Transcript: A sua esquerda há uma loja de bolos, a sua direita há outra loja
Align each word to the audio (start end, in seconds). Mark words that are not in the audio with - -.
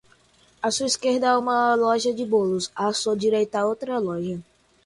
A 0.63 0.71
sua 0.71 0.87
esquerda 0.87 1.29
há 1.29 1.37
uma 1.37 1.75
loja 1.75 2.11
de 2.11 2.25
bolos, 2.25 2.71
a 2.75 2.91
sua 2.91 3.15
direita 3.15 3.59
há 3.59 3.67
outra 3.67 3.99
loja 3.99 4.43